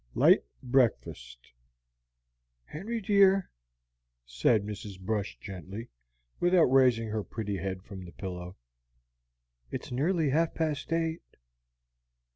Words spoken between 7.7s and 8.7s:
from the pillow,